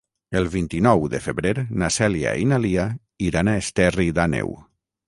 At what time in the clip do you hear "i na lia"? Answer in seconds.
2.45-2.87